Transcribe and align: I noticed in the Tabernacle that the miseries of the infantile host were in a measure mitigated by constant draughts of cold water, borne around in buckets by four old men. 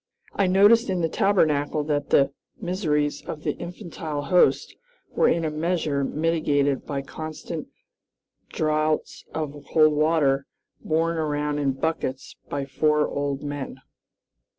I 0.33 0.47
noticed 0.47 0.89
in 0.89 1.01
the 1.01 1.09
Tabernacle 1.09 1.83
that 1.83 2.09
the 2.09 2.33
miseries 2.59 3.21
of 3.21 3.43
the 3.43 3.51
infantile 3.57 4.23
host 4.23 4.75
were 5.11 5.29
in 5.29 5.45
a 5.45 5.51
measure 5.51 6.03
mitigated 6.03 6.87
by 6.87 7.03
constant 7.03 7.67
draughts 8.49 9.25
of 9.35 9.55
cold 9.71 9.93
water, 9.93 10.47
borne 10.83 11.17
around 11.17 11.59
in 11.59 11.73
buckets 11.73 12.35
by 12.49 12.65
four 12.65 13.07
old 13.07 13.43
men. 13.43 13.79